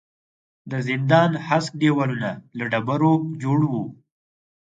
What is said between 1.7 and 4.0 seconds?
دېوالونه له ډبرو جوړ وو.